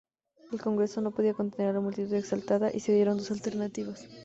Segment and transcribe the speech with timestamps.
[0.51, 4.03] El Congreso no podía contener a la multitud exaltada, y se dieron dos alternativas.